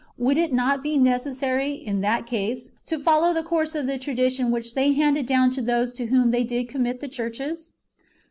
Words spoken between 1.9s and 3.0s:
that case,] to